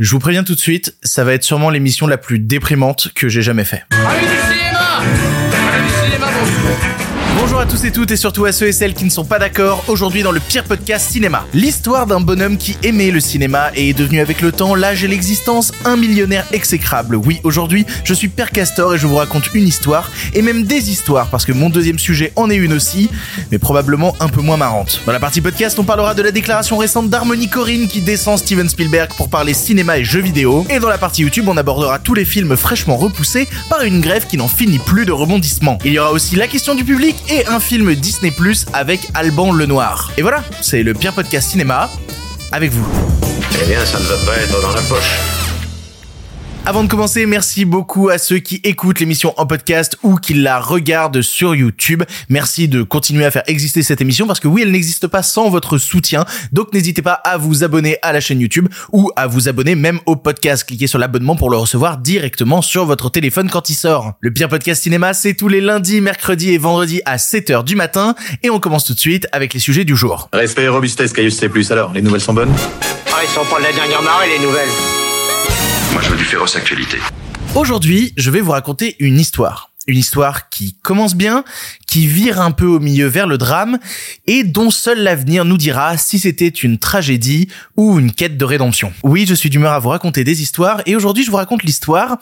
[0.00, 3.28] Je vous préviens tout de suite, ça va être sûrement l'émission la plus déprimante que
[3.28, 3.84] j'ai jamais fait.
[7.64, 9.84] À tous et toutes et surtout à ceux et celles qui ne sont pas d'accord
[9.88, 11.46] aujourd'hui dans le pire podcast cinéma.
[11.54, 15.08] L'histoire d'un bonhomme qui aimait le cinéma et est devenu avec le temps, l'âge et
[15.08, 17.16] l'existence un millionnaire exécrable.
[17.16, 20.90] Oui, aujourd'hui, je suis Père Castor et je vous raconte une histoire et même des
[20.90, 23.08] histoires parce que mon deuxième sujet en est une aussi,
[23.50, 25.00] mais probablement un peu moins marrante.
[25.06, 28.68] Dans la partie podcast, on parlera de la déclaration récente d'Harmony Corinne qui descend Steven
[28.68, 30.66] Spielberg pour parler cinéma et jeux vidéo.
[30.68, 34.26] Et dans la partie YouTube, on abordera tous les films fraîchement repoussés par une grève
[34.26, 35.78] qui n'en finit plus de rebondissements.
[35.82, 39.52] Il y aura aussi la question du public et un film Disney Plus avec Alban
[39.52, 40.10] Lenoir.
[40.16, 41.90] Et voilà, c'est le pire podcast cinéma
[42.52, 42.86] avec vous.
[43.62, 45.43] Eh bien, ça ne va pas être dans la poche.
[46.66, 50.58] Avant de commencer, merci beaucoup à ceux qui écoutent l'émission en podcast ou qui la
[50.58, 52.04] regardent sur YouTube.
[52.30, 55.50] Merci de continuer à faire exister cette émission parce que oui, elle n'existe pas sans
[55.50, 56.24] votre soutien.
[56.52, 60.00] Donc n'hésitez pas à vous abonner à la chaîne YouTube ou à vous abonner même
[60.06, 60.64] au podcast.
[60.64, 64.14] Cliquez sur l'abonnement pour le recevoir directement sur votre téléphone quand il sort.
[64.20, 68.14] Le pire podcast cinéma, c'est tous les lundis, mercredis et vendredis à 7h du matin
[68.42, 70.30] et on commence tout de suite avec les sujets du jour.
[70.32, 71.50] Respect et robustesse, Caius C+.
[71.70, 72.54] Alors, les nouvelles sont bonnes?
[73.12, 75.03] Ah, ils sont pas de la dernière marée, les nouvelles
[75.94, 76.98] Moi, je veux du féroce actualité.
[77.54, 79.70] Aujourd'hui, je vais vous raconter une histoire.
[79.86, 81.44] Une histoire qui commence bien,
[81.86, 83.78] qui vire un peu au milieu vers le drame,
[84.26, 88.92] et dont seul l'avenir nous dira si c'était une tragédie ou une quête de rédemption.
[89.04, 92.18] Oui, je suis d'humeur à vous raconter des histoires, et aujourd'hui je vous raconte l'histoire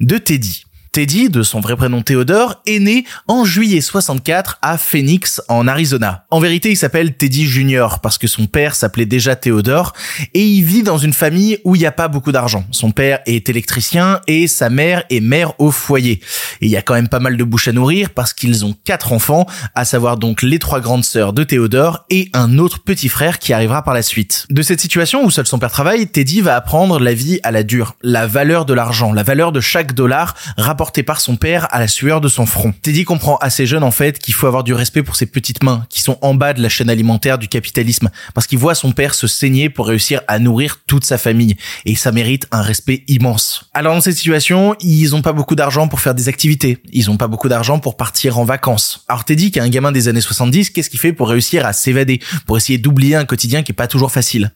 [0.00, 0.64] de Teddy.
[0.92, 6.26] Teddy, de son vrai prénom Théodore, est né en juillet 64 à Phoenix, en Arizona.
[6.30, 9.94] En vérité, il s'appelle Teddy Junior parce que son père s'appelait déjà Théodore
[10.34, 12.66] et il vit dans une famille où il n'y a pas beaucoup d'argent.
[12.72, 16.20] Son père est électricien et sa mère est mère au foyer.
[16.60, 18.74] Et il y a quand même pas mal de bouches à nourrir parce qu'ils ont
[18.84, 23.08] quatre enfants, à savoir donc les trois grandes sœurs de Théodore et un autre petit
[23.08, 24.44] frère qui arrivera par la suite.
[24.50, 27.62] De cette situation où seul son père travaille, Teddy va apprendre la vie à la
[27.62, 31.78] dure, la valeur de l'argent, la valeur de chaque dollar rapporté par son père à
[31.78, 32.74] la sueur de son front.
[32.82, 35.86] Teddy comprend assez jeune en fait qu'il faut avoir du respect pour ses petites mains
[35.88, 39.14] qui sont en bas de la chaîne alimentaire du capitalisme parce qu'il voit son père
[39.14, 43.70] se saigner pour réussir à nourrir toute sa famille et ça mérite un respect immense.
[43.74, 47.16] Alors dans cette situation, ils ont pas beaucoup d'argent pour faire des activités, ils ont
[47.16, 49.04] pas beaucoup d'argent pour partir en vacances.
[49.06, 51.72] Alors Teddy qui est un gamin des années 70, qu'est-ce qu'il fait pour réussir à
[51.72, 54.52] s'évader, pour essayer d'oublier un quotidien qui est pas toujours facile?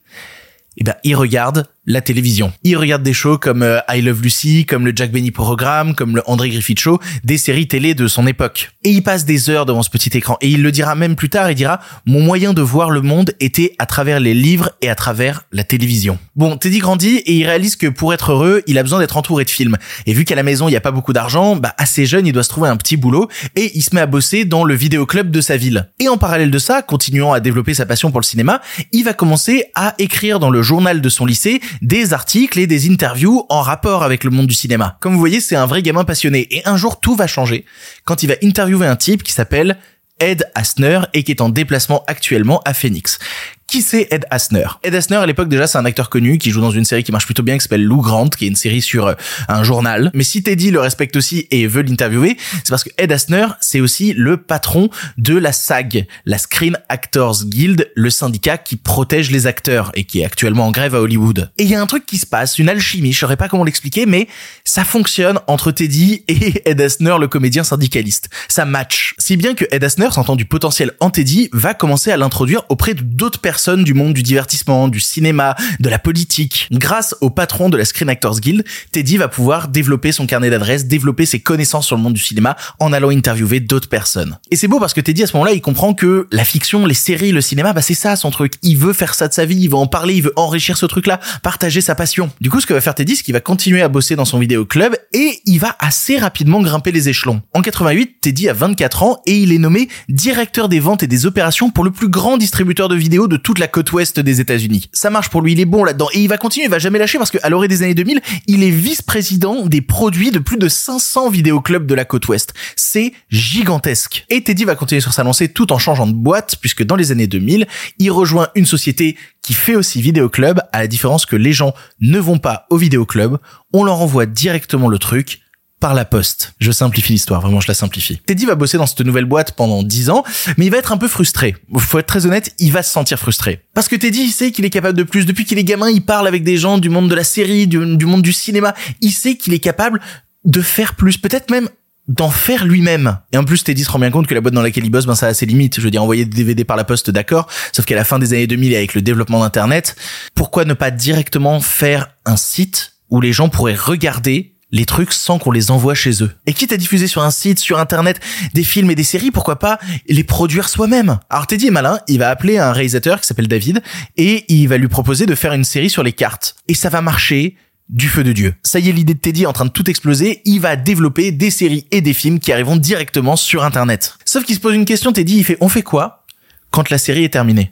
[0.77, 2.51] Eh ben, il regarde la télévision.
[2.63, 6.17] Il regarde des shows comme euh, I Love Lucy, comme le Jack Benny Programme, comme
[6.17, 8.71] le André Griffith Show, des séries télé de son époque.
[8.83, 10.37] Et il passe des heures devant ce petit écran.
[10.41, 13.31] Et il le dira même plus tard, il dira, mon moyen de voir le monde
[13.39, 16.19] était à travers les livres et à travers la télévision.
[16.35, 19.45] Bon, Teddy grandit et il réalise que pour être heureux, il a besoin d'être entouré
[19.45, 19.77] de films.
[20.05, 22.33] Et vu qu'à la maison, il n'y a pas beaucoup d'argent, bah, assez jeune, il
[22.33, 25.31] doit se trouver un petit boulot et il se met à bosser dans le vidéoclub
[25.31, 25.89] de sa ville.
[25.99, 28.61] Et en parallèle de ça, continuant à développer sa passion pour le cinéma,
[28.91, 32.89] il va commencer à écrire dans le journal de son lycée des articles et des
[32.89, 34.97] interviews en rapport avec le monde du cinéma.
[34.99, 36.47] Comme vous voyez, c'est un vrai gamin passionné.
[36.51, 37.65] Et un jour, tout va changer
[38.05, 39.77] quand il va interviewer un type qui s'appelle
[40.19, 43.19] Ed Asner et qui est en déplacement actuellement à Phoenix.
[43.67, 44.65] Qui c'est Ed Asner?
[44.81, 47.11] Ed Asner, à l'époque déjà, c'est un acteur connu qui joue dans une série qui
[47.11, 49.13] marche plutôt bien, qui s'appelle Lou Grant, qui est une série sur euh,
[49.49, 50.09] un journal.
[50.13, 53.81] Mais si Teddy le respecte aussi et veut l'interviewer, c'est parce que Ed Asner, c'est
[53.81, 59.47] aussi le patron de la SAG, la Screen Actors Guild, le syndicat qui protège les
[59.47, 61.51] acteurs et qui est actuellement en grève à Hollywood.
[61.57, 63.65] Et il y a un truc qui se passe, une alchimie, je saurais pas comment
[63.65, 64.29] l'expliquer, mais
[64.63, 68.29] ça fonctionne entre Teddy et Ed Asner, le comédien syndicaliste.
[68.47, 69.13] Ça match.
[69.17, 72.93] Si bien que Ed Asner, sentant du potentiel en Teddy, va commencer à l'introduire auprès
[72.93, 76.67] d'autres personnes du monde du divertissement, du cinéma, de la politique.
[76.71, 80.85] Grâce au patron de la Screen Actors Guild, Teddy va pouvoir développer son carnet d'adresses,
[80.85, 84.37] développer ses connaissances sur le monde du cinéma en allant interviewer d'autres personnes.
[84.51, 86.93] Et c'est beau parce que Teddy à ce moment-là, il comprend que la fiction, les
[86.93, 88.53] séries, le cinéma, bah c'est ça son truc.
[88.61, 90.85] Il veut faire ça de sa vie, il veut en parler, il veut enrichir ce
[90.85, 92.29] truc-là, partager sa passion.
[92.41, 94.39] Du coup, ce que va faire Teddy, c'est qu'il va continuer à bosser dans son
[94.39, 97.41] vidéo club et il va assez rapidement grimper les échelons.
[97.53, 101.25] En 88, Teddy a 24 ans et il est nommé directeur des ventes et des
[101.25, 104.89] opérations pour le plus grand distributeur de vidéos de toute la côte ouest des États-Unis.
[104.91, 106.99] Ça marche pour lui, il est bon là-dedans et il va continuer, il va jamais
[106.99, 110.67] lâcher parce qu'à l'orée des années 2000, il est vice-président des produits de plus de
[110.67, 112.53] 500 vidéoclubs de la côte ouest.
[112.75, 114.25] C'est gigantesque.
[114.29, 117.13] Et Teddy va continuer sur sa lancée tout en changeant de boîte puisque dans les
[117.13, 117.67] années 2000,
[117.99, 122.19] il rejoint une société qui fait aussi vidéoclub à la différence que les gens ne
[122.19, 123.37] vont pas au vidéoclub,
[123.71, 125.39] on leur envoie directement le truc
[125.79, 126.53] par la poste.
[126.59, 128.19] Je simplifie l'histoire, vraiment je la simplifie.
[128.25, 130.23] Teddy va bosser dans cette nouvelle boîte pendant 10 ans,
[130.57, 131.55] mais il va être un peu frustré.
[131.77, 133.61] Faut être très honnête, il va se sentir frustré.
[133.73, 135.25] Parce que Teddy, il sait qu'il est capable de plus.
[135.25, 137.95] Depuis qu'il est gamin, il parle avec des gens du monde de la série, du,
[137.95, 138.73] du monde du cinéma.
[139.01, 140.01] Il sait qu'il est capable
[140.45, 141.69] de faire plus, peut-être même
[142.07, 143.17] d'en faire lui-même.
[143.33, 145.05] Et en plus, Teddy se rend bien compte que la boîte dans laquelle il bosse,
[145.05, 145.75] ben, ça a ses limites.
[145.75, 147.47] Je veux dire, envoyer des DVD par la poste, d'accord.
[147.73, 149.95] Sauf qu'à la fin des années 2000 et avec le développement d'Internet,
[150.33, 155.39] pourquoi ne pas directement faire un site où les gens pourraient regarder les trucs sans
[155.39, 156.31] qu'on les envoie chez eux.
[156.45, 158.19] Et quitte à diffuser sur un site, sur internet,
[158.53, 162.19] des films et des séries, pourquoi pas les produire soi-même Alors Teddy est malin, il
[162.19, 163.81] va appeler un réalisateur qui s'appelle David
[164.17, 166.55] et il va lui proposer de faire une série sur les cartes.
[166.67, 167.55] Et ça va marcher
[167.89, 168.53] du feu de Dieu.
[168.63, 171.51] Ça y est, l'idée de Teddy en train de tout exploser, il va développer des
[171.51, 174.17] séries et des films qui arriveront directement sur internet.
[174.25, 176.25] Sauf qu'il se pose une question, Teddy, il fait on fait quoi
[176.71, 177.71] quand la série est terminée?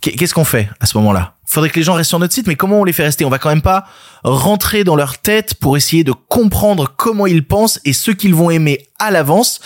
[0.00, 1.37] Qu'est-ce qu'on fait à ce moment-là?
[1.50, 3.24] Faudrait que les gens restent sur notre site, mais comment on les fait rester?
[3.24, 3.86] On va quand même pas
[4.22, 8.50] rentrer dans leur tête pour essayer de comprendre comment ils pensent et ce qu'ils vont
[8.50, 9.60] aimer à l'avance,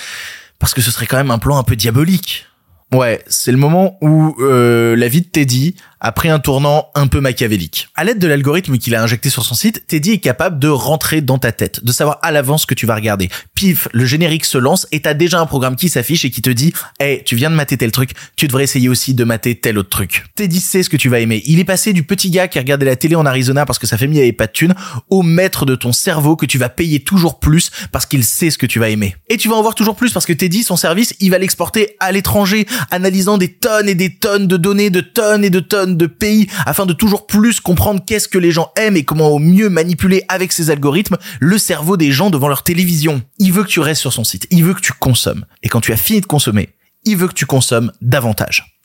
[0.60, 2.46] parce que ce serait quand même un plan un peu diabolique.
[2.94, 7.06] Ouais, c'est le moment où euh, la vie de Teddy a pris un tournant un
[7.06, 7.88] peu machiavélique.
[7.94, 11.20] À l'aide de l'algorithme qu'il a injecté sur son site, Teddy est capable de rentrer
[11.20, 13.30] dans ta tête, de savoir à l'avance ce que tu vas regarder.
[13.54, 16.50] Pif, le générique se lance et t'as déjà un programme qui s'affiche et qui te
[16.50, 19.78] dit hey, tu viens de mater tel truc, tu devrais essayer aussi de mater tel
[19.78, 21.40] autre truc." Teddy sait ce que tu vas aimer.
[21.46, 23.96] Il est passé du petit gars qui regardait la télé en Arizona parce que sa
[23.96, 24.74] famille avait pas de thunes
[25.08, 28.58] au maître de ton cerveau que tu vas payer toujours plus parce qu'il sait ce
[28.58, 29.14] que tu vas aimer.
[29.28, 31.96] Et tu vas en voir toujours plus parce que Teddy son service, il va l'exporter
[32.00, 35.91] à l'étranger analysant des tonnes et des tonnes de données, de tonnes et de tonnes
[35.96, 39.38] de pays afin de toujours plus comprendre qu'est-ce que les gens aiment et comment au
[39.38, 43.22] mieux manipuler avec ces algorithmes le cerveau des gens devant leur télévision.
[43.38, 45.44] Il veut que tu restes sur son site, il veut que tu consommes.
[45.62, 46.70] Et quand tu as fini de consommer,
[47.04, 48.78] il veut que tu consommes davantage.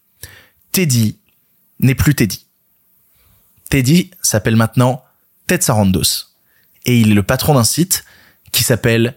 [0.71, 1.17] Teddy
[1.79, 2.45] n'est plus Teddy.
[3.69, 5.03] Teddy s'appelle maintenant
[5.47, 6.27] Ted Sarandos.
[6.85, 8.05] Et il est le patron d'un site
[8.51, 9.15] qui s'appelle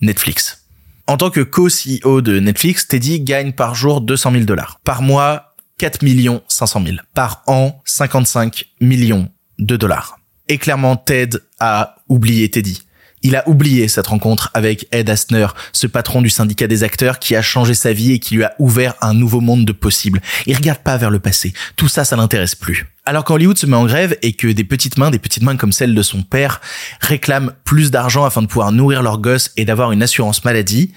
[0.00, 0.64] Netflix.
[1.06, 4.80] En tant que co-CEO de Netflix, Teddy gagne par jour 200 000 dollars.
[4.84, 5.51] Par mois,
[5.82, 6.96] 4 millions 500 000.
[7.12, 10.16] Par an, 55 millions de dollars.
[10.48, 12.82] Et clairement, Ted a oublié Teddy.
[13.22, 17.34] Il a oublié cette rencontre avec Ed Asner, ce patron du syndicat des acteurs qui
[17.34, 20.20] a changé sa vie et qui lui a ouvert un nouveau monde de possibles.
[20.46, 21.52] Il regarde pas vers le passé.
[21.74, 22.86] Tout ça, ça l'intéresse plus.
[23.04, 25.72] Alors qu'Hollywood se met en grève et que des petites mains, des petites mains comme
[25.72, 26.60] celle de son père,
[27.00, 30.92] réclament plus d'argent afin de pouvoir nourrir leurs gosses et d'avoir une assurance maladie,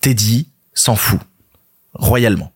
[0.00, 1.20] Teddy s'en fout.
[1.94, 2.52] Royalement.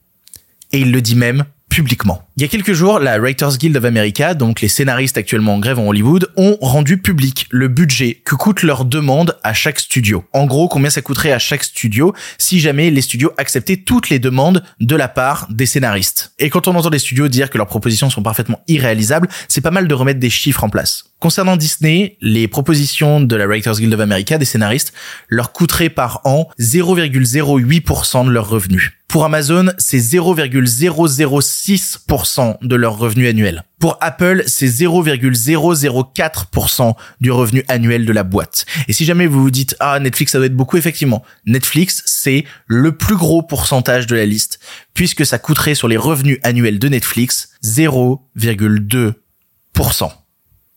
[0.76, 2.28] Et il le dit même publiquement.
[2.37, 5.58] Il y a quelques jours, la Writers Guild of America, donc les scénaristes actuellement en
[5.58, 10.23] grève en Hollywood, ont rendu public le budget que coûte leur demande à chaque studio.
[10.34, 14.19] En gros, combien ça coûterait à chaque studio si jamais les studios acceptaient toutes les
[14.19, 16.34] demandes de la part des scénaristes.
[16.38, 19.70] Et quand on entend les studios dire que leurs propositions sont parfaitement irréalisables, c'est pas
[19.70, 21.05] mal de remettre des chiffres en place.
[21.18, 24.92] Concernant Disney, les propositions de la Writers Guild of America des scénaristes
[25.28, 28.92] leur coûteraient par an 0,08% de leurs revenus.
[29.08, 33.62] Pour Amazon, c'est 0,006% de leurs revenus annuels.
[33.78, 38.66] Pour Apple, c'est 0,004% du revenu annuel de la boîte.
[38.86, 41.24] Et si jamais vous vous dites, ah, Netflix, ça doit être beaucoup, effectivement.
[41.46, 44.60] Netflix, c'est le plus gros pourcentage de la liste,
[44.92, 50.12] puisque ça coûterait sur les revenus annuels de Netflix 0,2%.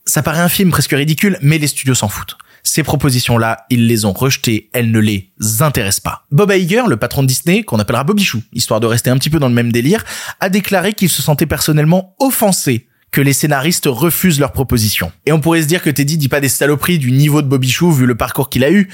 [0.04, 2.36] Ça paraît un film presque ridicule, mais les studios s'en foutent.
[2.62, 6.26] Ces propositions-là, ils les ont rejetées, elles ne les intéressent pas.
[6.30, 9.38] Bob Iger, le patron de Disney, qu'on appellera Bobichou, histoire de rester un petit peu
[9.38, 10.04] dans le même délire,
[10.40, 15.10] a déclaré qu'il se sentait personnellement offensé que les scénaristes refusent leurs propositions.
[15.26, 17.90] Et on pourrait se dire que Teddy dit pas des saloperies du niveau de Bobichou
[17.90, 18.88] vu le parcours qu'il a eu.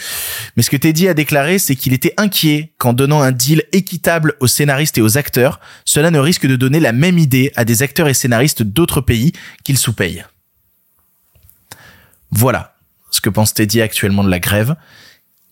[0.57, 4.35] Mais ce que Teddy a déclaré, c'est qu'il était inquiet qu'en donnant un deal équitable
[4.41, 7.83] aux scénaristes et aux acteurs, cela ne risque de donner la même idée à des
[7.83, 9.33] acteurs et scénaristes d'autres pays
[9.65, 10.25] qu'ils sous-payent.
[12.31, 12.77] Voilà
[13.11, 14.77] ce que pense Teddy actuellement de la grève.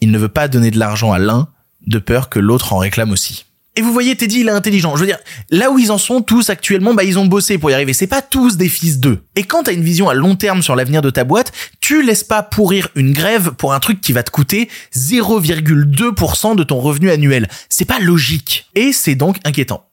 [0.00, 1.48] Il ne veut pas donner de l'argent à l'un
[1.86, 3.46] de peur que l'autre en réclame aussi.
[3.76, 4.94] Et vous voyez, Teddy, il est intelligent.
[4.94, 5.18] Je veux dire,
[5.50, 7.92] là où ils en sont tous actuellement, bah, ils ont bossé pour y arriver.
[7.92, 9.24] C'est pas tous des fils d'eux.
[9.34, 12.22] Et quand t'as une vision à long terme sur l'avenir de ta boîte, tu laisses
[12.22, 17.10] pas pourrir une grève pour un truc qui va te coûter 0,2% de ton revenu
[17.10, 17.48] annuel.
[17.68, 18.70] C'est pas logique.
[18.76, 19.84] Et c'est donc inquiétant.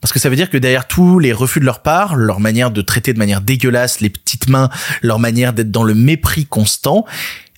[0.00, 2.70] Parce que ça veut dire que derrière tous les refus de leur part, leur manière
[2.70, 4.70] de traiter de manière dégueulasse les petites mains,
[5.02, 7.04] leur manière d'être dans le mépris constant,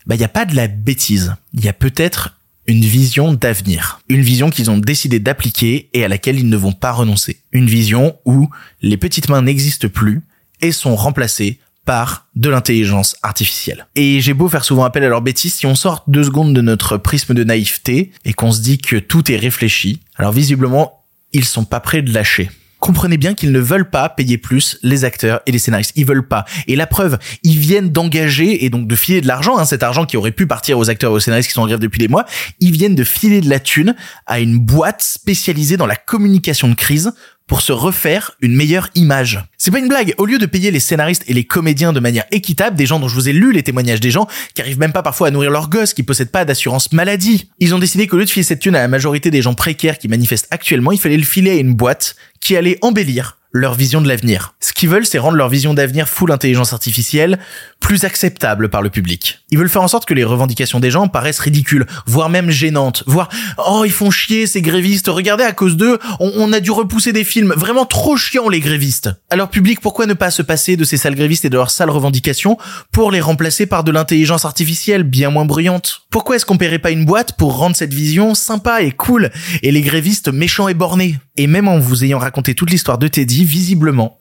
[0.07, 1.35] bah, il n'y a pas de la bêtise.
[1.53, 4.01] Il y a peut-être une vision d'avenir.
[4.09, 7.41] Une vision qu'ils ont décidé d'appliquer et à laquelle ils ne vont pas renoncer.
[7.53, 8.49] Une vision où
[8.81, 10.23] les petites mains n'existent plus
[10.63, 13.87] et sont remplacées par de l'intelligence artificielle.
[13.97, 16.61] Et j'ai beau faire souvent appel à leur bêtises, si on sort deux secondes de
[16.61, 21.00] notre prisme de naïveté et qu'on se dit que tout est réfléchi, alors visiblement,
[21.33, 22.51] ils sont pas prêts de lâcher.
[22.81, 25.93] Comprenez bien qu'ils ne veulent pas payer plus les acteurs et les scénaristes.
[25.97, 26.47] Ils veulent pas.
[26.67, 30.07] Et la preuve, ils viennent d'engager et donc de filer de l'argent, hein, cet argent
[30.07, 32.09] qui aurait pu partir aux acteurs et aux scénaristes qui sont en grève depuis des
[32.09, 32.25] mois.
[32.59, 33.95] Ils viennent de filer de la thune
[34.27, 37.13] à une boîte spécialisée dans la communication de crise
[37.51, 39.45] pour se refaire une meilleure image.
[39.59, 40.15] C'est pas une blague.
[40.19, 43.09] Au lieu de payer les scénaristes et les comédiens de manière équitable, des gens dont
[43.09, 45.51] je vous ai lu les témoignages des gens qui arrivent même pas parfois à nourrir
[45.51, 48.61] leurs gosses, qui possèdent pas d'assurance maladie, ils ont décidé qu'au lieu de filer cette
[48.61, 51.55] thune à la majorité des gens précaires qui manifestent actuellement, il fallait le filer à
[51.55, 54.55] une boîte qui allait embellir leur vision de l'avenir.
[54.61, 57.39] Ce qu'ils veulent, c'est rendre leur vision d'avenir full intelligence artificielle
[57.81, 59.41] plus acceptable par le public.
[59.51, 63.03] Ils veulent faire en sorte que les revendications des gens paraissent ridicules, voire même gênantes,
[63.07, 63.29] voire
[63.67, 67.25] oh ils font chier ces grévistes, regardez à cause d'eux, on, a dû repousser des
[67.25, 69.11] films, vraiment trop chiants les grévistes.
[69.31, 71.91] Alors public, pourquoi ne pas se passer de ces sales grévistes et de leurs sales
[71.91, 72.59] revendications
[72.93, 76.03] pour les remplacer par de l'intelligence artificielle bien moins bruyante?
[76.11, 79.31] Pourquoi est-ce qu'on paierait pas une boîte pour rendre cette vision sympa et cool
[79.63, 81.17] et les grévistes méchants et bornés?
[81.41, 84.19] Et même en vous ayant raconté toute l'histoire de Teddy, visiblement,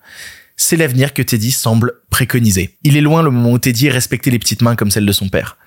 [0.56, 2.78] c'est l'avenir que Teddy semble préconiser.
[2.84, 5.28] Il est loin le moment où Teddy respectait les petites mains comme celles de son
[5.28, 5.58] père.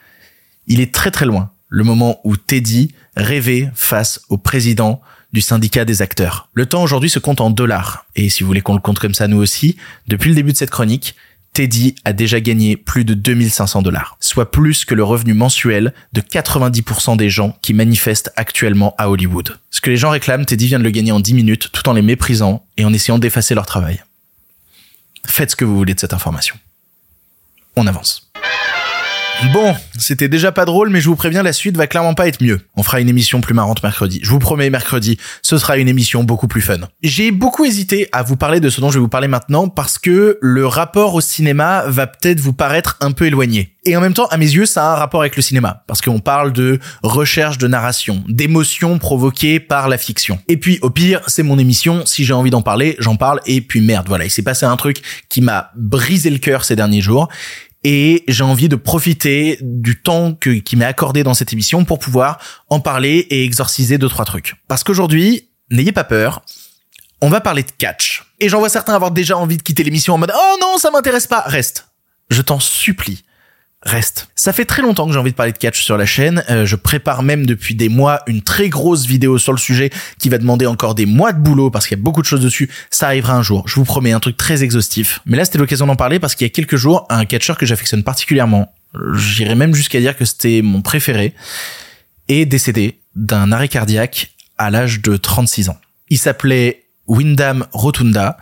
[0.67, 5.03] Il est très très loin le moment où Teddy rêvait face au président
[5.35, 6.49] du syndicat des acteurs.
[6.55, 8.07] Le temps aujourd'hui se compte en dollars.
[8.17, 9.77] Et si vous voulez qu'on le compte comme ça nous aussi,
[10.09, 11.17] depuis le début de cette chronique,
[11.55, 16.23] Teddy a déjà gagné plus de 2500 dollars, soit plus que le revenu mensuel de
[16.23, 19.59] 90% des gens qui manifestent actuellement à Hollywood.
[19.71, 21.93] Ce que les gens réclament, Teddy vient de le gagner en 10 minutes tout en
[21.93, 24.03] les méprisant et en essayant d'effacer leur travail.
[25.27, 26.57] Faites ce que vous voulez de cette information.
[27.77, 28.32] On avance.
[29.53, 32.43] Bon, c'était déjà pas drôle, mais je vous préviens, la suite va clairement pas être
[32.43, 32.61] mieux.
[32.77, 34.21] On fera une émission plus marrante mercredi.
[34.23, 36.79] Je vous promets, mercredi, ce sera une émission beaucoup plus fun.
[37.03, 39.99] J'ai beaucoup hésité à vous parler de ce dont je vais vous parler maintenant parce
[39.99, 43.75] que le rapport au cinéma va peut-être vous paraître un peu éloigné.
[43.85, 46.01] Et en même temps, à mes yeux, ça a un rapport avec le cinéma, parce
[46.01, 50.39] qu'on parle de recherche de narration, d'émotions provoquées par la fiction.
[50.47, 53.61] Et puis, au pire, c'est mon émission, si j'ai envie d'en parler, j'en parle, et
[53.61, 57.01] puis merde, voilà, il s'est passé un truc qui m'a brisé le cœur ces derniers
[57.01, 57.29] jours,
[57.85, 61.99] et j'ai envie de profiter du temps que, qui m'est accordé dans cette émission pour
[61.99, 64.55] pouvoir en parler et exorciser deux trois trucs.
[64.69, 66.43] Parce qu'aujourd'hui, n'ayez pas peur,
[67.21, 68.25] on va parler de catch.
[68.41, 70.91] Et j'en vois certains avoir déjà envie de quitter l'émission en mode "Oh non, ça
[70.91, 71.89] m'intéresse pas." Reste.
[72.31, 73.25] Je t'en supplie
[73.83, 74.29] reste.
[74.37, 76.45] Ça fait très longtemps que j'ai envie de parler de catch sur la chaîne.
[76.51, 80.29] Euh, je prépare même depuis des mois une très grosse vidéo sur le sujet qui
[80.29, 82.71] va demander encore des mois de boulot parce qu'il y a beaucoup de choses dessus.
[82.91, 83.67] Ça arrivera un jour.
[83.69, 85.21] Je vous promets un truc très exhaustif.
[85.27, 87.67] Mais là, c'était l'occasion d'en parler parce qu'il y a quelques jours, un catcheur que
[87.67, 88.73] j'affectionne particulièrement,
[89.15, 91.35] j'irais même jusqu'à dire que c'était mon préféré,
[92.29, 95.79] est décédé d'un arrêt cardiaque à l'âge de 36 ans.
[96.09, 98.37] Il s'appelait Wyndham Rotunda,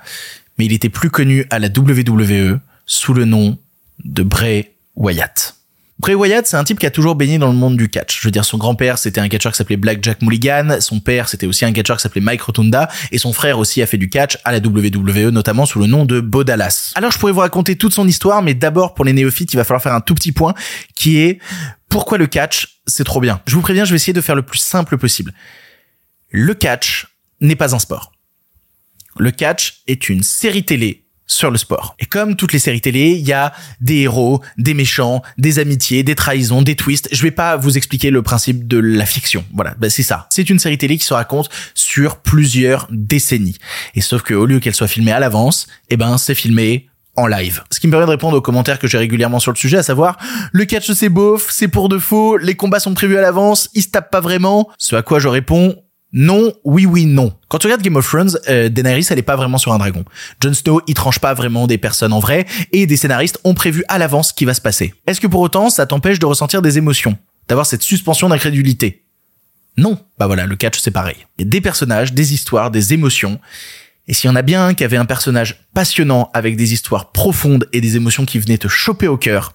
[0.59, 3.59] mais il était plus connu à la WWE sous le nom
[4.05, 5.57] de Bray Wyatt.
[5.99, 8.21] Bray Wyatt, c'est un type qui a toujours baigné dans le monde du catch.
[8.21, 11.28] Je veux dire, son grand-père, c'était un catcheur qui s'appelait Black Jack Mulligan, son père,
[11.30, 14.11] c'était aussi un catcheur qui s'appelait Mike Rotunda, et son frère aussi a fait du
[14.11, 16.92] catch à la WWE, notamment sous le nom de Bo Dallas.
[16.97, 19.64] Alors, je pourrais vous raconter toute son histoire, mais d'abord, pour les néophytes, il va
[19.64, 20.54] falloir faire un tout petit point,
[20.95, 21.38] qui est
[21.88, 23.40] pourquoi le catch, c'est trop bien.
[23.47, 25.33] Je vous préviens, je vais essayer de faire le plus simple possible.
[26.30, 27.07] Le catch
[27.40, 28.12] n'est pas un sport.
[29.19, 31.95] Le catch est une série télé sur le sport.
[32.01, 36.03] Et comme toutes les séries télé, il y a des héros, des méchants, des amitiés,
[36.03, 37.09] des trahisons, des twists.
[37.13, 39.45] Je vais pas vous expliquer le principe de la fiction.
[39.55, 40.27] Voilà, ben c'est ça.
[40.31, 43.57] C'est une série télé qui se raconte sur plusieurs décennies.
[43.95, 47.29] Et sauf que au lieu qu'elle soit filmée à l'avance, eh ben c'est filmé en
[47.29, 47.63] live.
[47.71, 49.83] Ce qui me permet de répondre aux commentaires que j'ai régulièrement sur le sujet, à
[49.85, 50.17] savoir
[50.53, 53.83] le catch c'est beauf, c'est pour de faux, les combats sont prévus à l'avance, ils
[53.83, 54.69] se tapent pas vraiment.
[54.79, 55.77] Ce à quoi je réponds
[56.12, 57.33] non, oui, oui, non.
[57.49, 60.05] Quand tu regardes Game of Thrones, euh, Daenerys, elle est pas vraiment sur un dragon.
[60.43, 63.85] Jon Snow, il tranche pas vraiment des personnes en vrai, et des scénaristes ont prévu
[63.88, 64.93] à l'avance ce qui va se passer.
[65.07, 67.17] Est-ce que pour autant, ça t'empêche de ressentir des émotions?
[67.49, 69.05] D'avoir cette suspension d'incrédulité?
[69.76, 69.99] Non.
[70.19, 71.17] Bah voilà, le catch, c'est pareil.
[71.38, 73.38] Il y a des personnages, des histoires, des émotions,
[74.09, 77.12] et s'il y en a bien un qui avait un personnage passionnant, avec des histoires
[77.12, 79.55] profondes et des émotions qui venaient te choper au cœur,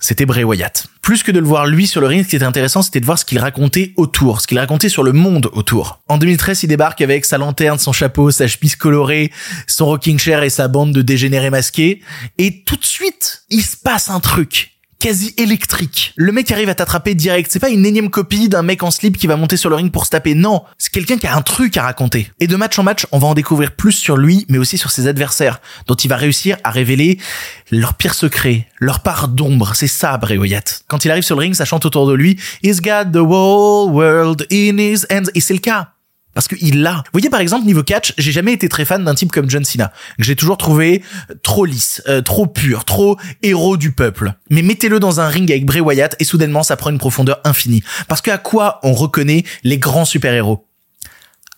[0.00, 0.86] c'était Bray Wyatt.
[1.02, 3.06] Plus que de le voir lui sur le ring, ce qui était intéressant, c'était de
[3.06, 6.00] voir ce qu'il racontait autour, ce qu'il racontait sur le monde autour.
[6.08, 9.30] En 2013, il débarque avec sa lanterne, son chapeau, sa chemise colorée,
[9.66, 12.00] son rocking chair et sa bande de dégénérés masqués.
[12.38, 16.12] Et tout de suite, il se passe un truc quasi électrique.
[16.14, 17.50] Le mec arrive à t'attraper direct.
[17.50, 19.90] C'est pas une énième copie d'un mec en slip qui va monter sur le ring
[19.90, 20.34] pour se taper.
[20.34, 22.30] Non, c'est quelqu'un qui a un truc à raconter.
[22.38, 24.90] Et de match en match, on va en découvrir plus sur lui, mais aussi sur
[24.90, 27.18] ses adversaires, dont il va réussir à révéler
[27.70, 29.72] leurs pires secrets, leur part d'ombre.
[29.74, 30.84] C'est ça, Bray Wyatt.
[30.86, 32.38] Quand il arrive sur le ring, ça chante autour de lui.
[32.62, 35.30] He's got the whole world in his hands.
[35.34, 35.94] Et c'est le cas.
[36.34, 36.96] Parce qu'il l'a.
[36.96, 39.64] Vous voyez par exemple niveau catch, j'ai jamais été très fan d'un type comme John
[39.64, 41.02] Cena, que j'ai toujours trouvé
[41.42, 44.34] trop lisse, euh, trop pur, trop héros du peuple.
[44.48, 47.82] Mais mettez-le dans un ring avec Bray Wyatt et soudainement ça prend une profondeur infinie.
[48.06, 50.66] Parce que à quoi on reconnaît les grands super-héros?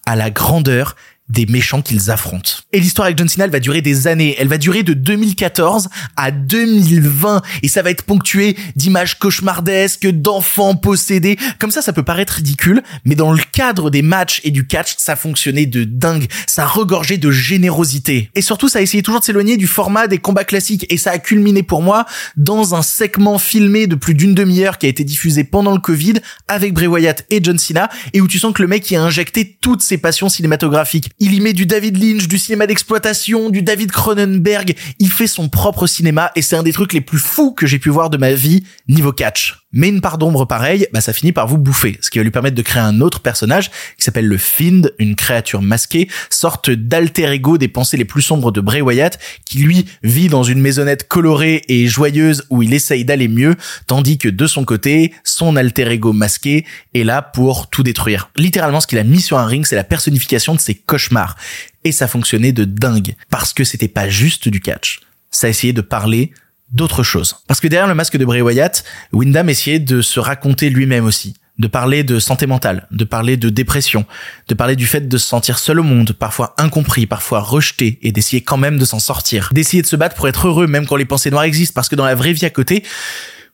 [0.06, 0.96] À la grandeur
[1.32, 2.52] des méchants qu'ils affrontent.
[2.72, 4.36] Et l'histoire avec John Cena, elle va durer des années.
[4.38, 7.42] Elle va durer de 2014 à 2020.
[7.62, 11.38] Et ça va être ponctué d'images cauchemardesques, d'enfants possédés.
[11.58, 14.94] Comme ça, ça peut paraître ridicule, mais dans le cadre des matchs et du catch,
[14.98, 16.26] ça fonctionnait de dingue.
[16.46, 18.30] Ça regorgeait de générosité.
[18.34, 20.86] Et surtout, ça a essayé toujours de s'éloigner du format des combats classiques.
[20.90, 22.04] Et ça a culminé pour moi
[22.36, 26.14] dans un segment filmé de plus d'une demi-heure qui a été diffusé pendant le Covid
[26.48, 29.02] avec Bray Wyatt et John Cena et où tu sens que le mec y a
[29.02, 31.10] injecté toutes ses passions cinématographiques.
[31.24, 34.74] Il y met du David Lynch, du cinéma d'exploitation, du David Cronenberg.
[34.98, 37.78] Il fait son propre cinéma et c'est un des trucs les plus fous que j'ai
[37.78, 39.61] pu voir de ma vie niveau catch.
[39.72, 42.30] Mais une part d'ombre pareille, bah ça finit par vous bouffer, ce qui va lui
[42.30, 47.32] permettre de créer un autre personnage qui s'appelle le Find, une créature masquée, sorte d'alter
[47.32, 51.08] ego des pensées les plus sombres de Bray Wyatt, qui lui vit dans une maisonnette
[51.08, 55.90] colorée et joyeuse où il essaye d'aller mieux, tandis que de son côté, son alter
[55.90, 58.30] ego masqué est là pour tout détruire.
[58.36, 61.36] Littéralement, ce qu'il a mis sur un ring, c'est la personnification de ses cauchemars.
[61.84, 65.00] Et ça fonctionnait de dingue, parce que c'était pas juste du catch.
[65.30, 66.32] Ça essayait de parler
[66.72, 67.36] d'autre chose.
[67.46, 71.34] Parce que derrière le masque de Bray Wyatt, Wyndham essayait de se raconter lui-même aussi
[71.58, 74.06] de parler de santé mentale, de parler de dépression,
[74.48, 78.10] de parler du fait de se sentir seul au monde, parfois incompris, parfois rejeté, et
[78.10, 80.96] d'essayer quand même de s'en sortir, d'essayer de se battre pour être heureux même quand
[80.96, 82.82] les pensées noires existent, parce que dans la vraie vie à côté,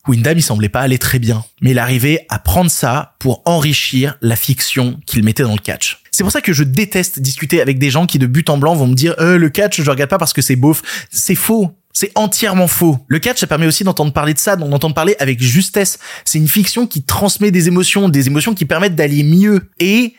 [0.07, 4.17] Wyndham il semblait pas aller très bien, mais il arrivait à prendre ça pour enrichir
[4.23, 6.01] la fiction qu'il mettait dans le catch.
[6.13, 8.75] C'est pour ça que je déteste discuter avec des gens qui de but en blanc
[8.75, 10.83] vont me dire euh, le catch je regarde pas parce que c'est beauf.
[11.11, 11.77] C'est faux.
[12.01, 13.05] C'est entièrement faux.
[13.09, 15.99] Le catch, ça permet aussi d'entendre parler de ça, d'entendre parler avec justesse.
[16.25, 19.69] C'est une fiction qui transmet des émotions, des émotions qui permettent d'aller mieux.
[19.81, 20.15] Et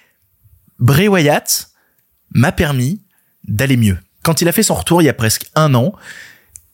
[0.80, 1.70] Bray Wyatt
[2.34, 3.02] m'a permis
[3.48, 3.98] d'aller mieux.
[4.24, 5.94] Quand il a fait son retour il y a presque un an,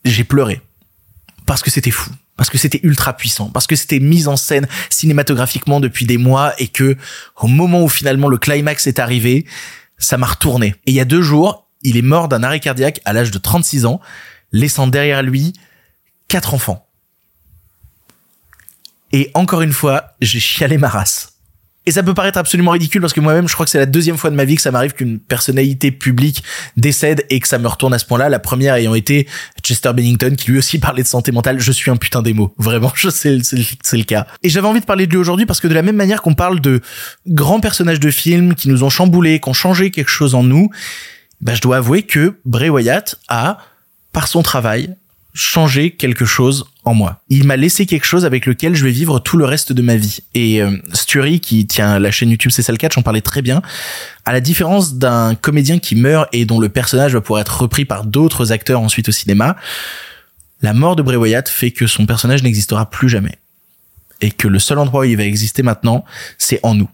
[0.05, 0.59] j'ai pleuré.
[1.45, 2.09] Parce que c'était fou.
[2.35, 3.51] Parce que c'était ultra puissant.
[3.51, 6.97] Parce que c'était mis en scène cinématographiquement depuis des mois et que
[7.39, 9.45] au moment où finalement le climax est arrivé,
[9.99, 10.69] ça m'a retourné.
[10.87, 13.37] Et il y a deux jours, il est mort d'un arrêt cardiaque à l'âge de
[13.37, 14.01] 36 ans
[14.55, 15.53] laissant derrière lui
[16.27, 16.87] quatre enfants.
[19.11, 21.33] Et encore une fois, j'ai chialé ma race.
[21.87, 24.17] Et ça peut paraître absolument ridicule parce que moi-même, je crois que c'est la deuxième
[24.17, 26.43] fois de ma vie que ça m'arrive qu'une personnalité publique
[26.77, 28.27] décède et que ça me retourne à ce point-là.
[28.27, 29.27] La première ayant été
[29.61, 31.59] Chester Bennington qui lui aussi parlait de santé mentale.
[31.59, 32.55] Je suis un putain d'émo.
[32.57, 34.25] Vraiment, je sais, c'est le cas.
[34.41, 36.33] Et j'avais envie de parler de lui aujourd'hui parce que de la même manière qu'on
[36.33, 36.81] parle de
[37.27, 40.71] grands personnages de films qui nous ont chamboulés, qui ont changé quelque chose en nous,
[41.41, 43.59] bah, je dois avouer que Bray Wyatt a
[44.15, 44.95] par son travail,
[45.33, 47.21] changer quelque chose en moi.
[47.27, 49.97] Il m'a laissé quelque chose avec lequel je vais vivre tout le reste de ma
[49.97, 50.19] vie.
[50.33, 50.77] Et euh,
[51.41, 53.61] qui tient la chaîne YouTube C'est ça le catch, en parlait très bien.
[54.23, 57.83] À la différence d'un comédien qui meurt et dont le personnage va pouvoir être repris
[57.83, 59.57] par d'autres acteurs ensuite au cinéma,
[60.61, 63.37] la mort de Bray Wyatt fait que son personnage n'existera plus jamais.
[64.21, 66.05] Et que le seul endroit où il va exister maintenant,
[66.37, 66.89] c'est en nous,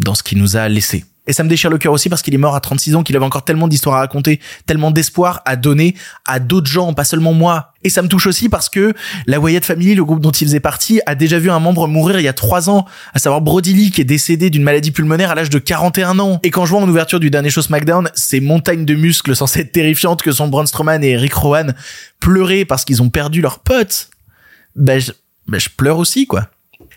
[0.00, 1.04] dans ce qu'il nous a laissé.
[1.26, 3.16] Et ça me déchire le cœur aussi parce qu'il est mort à 36 ans, qu'il
[3.16, 5.94] avait encore tellement d'histoires à raconter, tellement d'espoir à donner
[6.26, 7.72] à d'autres gens, pas seulement moi.
[7.82, 8.92] Et ça me touche aussi parce que
[9.26, 12.18] la Wyatt Family, le groupe dont il faisait partie, a déjà vu un membre mourir
[12.18, 15.30] il y a trois ans, à savoir Brody Lee, qui est décédé d'une maladie pulmonaire
[15.30, 16.40] à l'âge de 41 ans.
[16.42, 19.60] Et quand je vois en ouverture du dernier show SmackDown, ces montagnes de muscles censées
[19.60, 21.74] être terrifiantes que sont Braun Strowman et Rick Rowan
[22.20, 24.08] pleurer parce qu'ils ont perdu leur pote,
[24.76, 25.12] ben je,
[25.46, 26.48] ben je pleure aussi, quoi.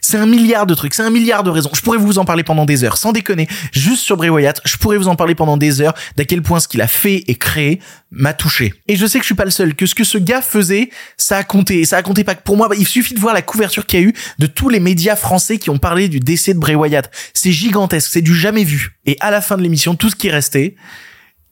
[0.02, 1.70] C'est un milliard de trucs, c'est un milliard de raisons.
[1.74, 3.48] Je pourrais vous en parler pendant des heures, sans déconner.
[3.72, 6.60] Juste sur Bray Wyatt, je pourrais vous en parler pendant des heures d'à quel point
[6.60, 7.80] ce qu'il a fait et créé
[8.12, 8.74] m'a touché.
[8.88, 10.90] Et je sais que je suis pas le seul, que ce que ce gars faisait,
[11.18, 11.82] ça a compté.
[11.82, 12.70] Et ça a compté pas que pour moi.
[12.78, 15.58] Il suffit de voir la couverture qu'il y a eu de tous les médias français
[15.58, 17.12] qui ont parlé du décès de Bray Wyatt.
[17.34, 18.98] C'est gigantesque, c'est du jamais vu.
[19.06, 20.76] Et à la fin de l'émission, tout ce qui restait,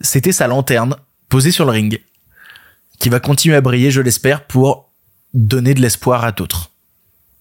[0.02, 0.96] c'était sa lanterne
[1.30, 2.00] posée sur le ring,
[3.00, 4.94] qui va continuer à briller, je l'espère, pour
[5.34, 6.72] donner de l'espoir à d'autres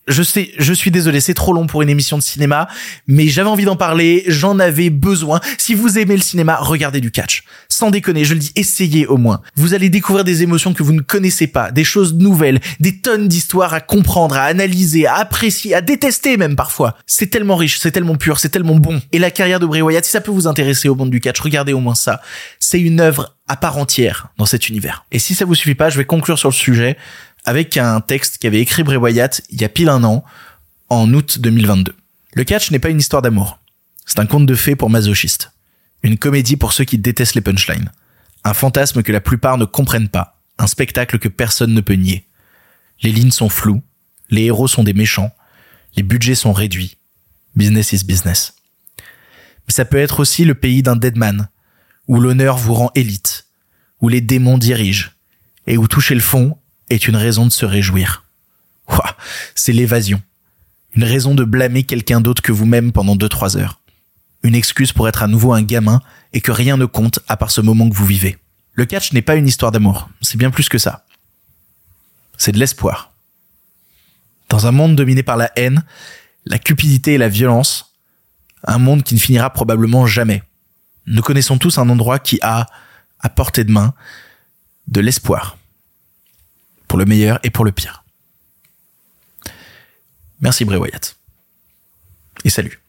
[0.07, 2.69] je sais, je suis désolé, c'est trop long pour une émission de cinéma,
[3.07, 5.41] mais j'avais envie d'en parler, j'en avais besoin.
[5.59, 7.45] Si vous aimez le cinéma, regardez du catch.
[7.69, 9.41] Sans déconner, je le dis, essayez au moins.
[9.57, 13.29] Vous allez découvrir des émotions que vous ne connaissez pas, des choses nouvelles, des tonnes
[13.29, 16.97] d'histoires à comprendre, à analyser, à apprécier, à détester même parfois.
[17.07, 19.01] C'est tellement riche, c'est tellement pur, c'est tellement bon.
[19.13, 21.73] Et la carrière de Bray si ça peut vous intéresser au monde du catch, regardez
[21.73, 22.21] au moins ça.
[22.59, 25.05] C'est une œuvre à part entière dans cet univers.
[25.13, 26.97] Et si ça vous suffit pas, je vais conclure sur le sujet
[27.45, 30.25] avec un texte qu'avait écrit Bray Wyatt il y a pile un an,
[30.89, 31.95] en août 2022.
[32.35, 33.59] Le catch n'est pas une histoire d'amour.
[34.07, 35.53] C'est un conte de fées pour masochistes.
[36.03, 37.91] Une comédie pour ceux qui détestent les punchlines.
[38.45, 40.41] Un fantasme que la plupart ne comprennent pas.
[40.59, 42.27] Un spectacle que personne ne peut nier.
[43.03, 43.83] Les lignes sont floues.
[44.31, 45.33] Les héros sont des méchants.
[45.97, 46.97] Les budgets sont réduits.
[47.57, 48.55] Business is business.
[49.67, 51.49] Mais ça peut être aussi le pays d'un deadman,
[52.09, 53.47] où l'honneur vous rend élite,
[54.01, 55.13] où les démons dirigent,
[55.67, 56.59] et où toucher le fond
[56.91, 58.25] est une raison de se réjouir.
[59.55, 60.21] C'est l'évasion.
[60.95, 63.81] Une raison de blâmer quelqu'un d'autre que vous-même pendant deux trois heures.
[64.43, 66.01] Une excuse pour être à nouveau un gamin
[66.33, 68.39] et que rien ne compte à part ce moment que vous vivez.
[68.75, 71.07] Le catch n'est pas une histoire d'amour, c'est bien plus que ça.
[72.37, 73.13] C'est de l'espoir.
[74.49, 75.85] Dans un monde dominé par la haine,
[76.45, 77.95] la cupidité et la violence,
[78.65, 80.43] un monde qui ne finira probablement jamais.
[81.07, 82.67] Nous connaissons tous un endroit qui a,
[83.21, 83.95] à portée de main,
[84.89, 85.57] de l'espoir.
[86.89, 88.05] Pour le meilleur et pour le pire.
[90.41, 91.17] Merci Bray Wyatt.
[92.45, 92.84] Et salut.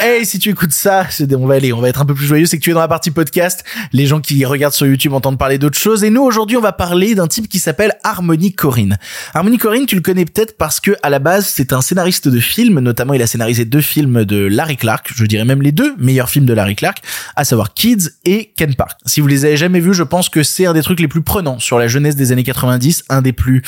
[0.00, 2.46] Hey, si tu écoutes ça, on va aller, on va être un peu plus joyeux,
[2.46, 3.64] c'est que tu es dans la partie podcast.
[3.92, 6.04] Les gens qui regardent sur YouTube entendent parler d'autres choses.
[6.04, 8.96] Et nous, aujourd'hui, on va parler d'un type qui s'appelle Harmony Corinne.
[9.34, 12.38] Harmony Corinne, tu le connais peut-être parce que, à la base, c'est un scénariste de
[12.38, 12.78] films.
[12.78, 15.10] Notamment, il a scénarisé deux films de Larry Clark.
[15.12, 16.98] Je dirais même les deux meilleurs films de Larry Clark,
[17.34, 19.00] à savoir Kids et Ken Park.
[19.04, 21.22] Si vous les avez jamais vus, je pense que c'est un des trucs les plus
[21.22, 23.62] prenants sur la jeunesse des années 90, un des plus